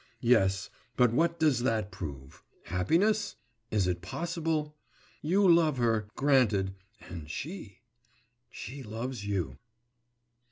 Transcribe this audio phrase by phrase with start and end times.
[0.23, 2.41] Yes; but what does that prove?
[2.63, 3.35] Happiness?...
[3.69, 4.75] Is it possible?
[5.21, 6.73] You love her, granted...
[7.07, 7.81] and she...
[8.49, 9.59] she loves you....